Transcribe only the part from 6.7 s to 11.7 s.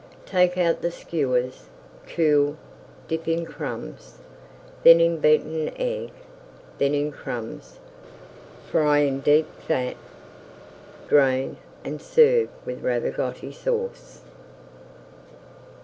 then in crumbs, fry in deep fat, drain,